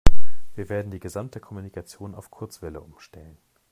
Wir 0.55 0.67
werden 0.69 0.89
die 0.89 0.99
gesamte 0.99 1.39
Kommunikation 1.39 2.15
auf 2.15 2.31
Kurzwelle 2.31 2.81
umstellen. 2.81 3.37